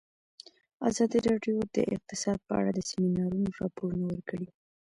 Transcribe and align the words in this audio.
ازادي 0.89 1.19
راډیو 1.29 1.57
د 1.75 1.77
اقتصاد 1.95 2.37
په 2.47 2.53
اړه 2.59 2.71
د 2.73 2.79
سیمینارونو 2.89 3.49
راپورونه 3.61 4.03
ورکړي. 4.09 4.47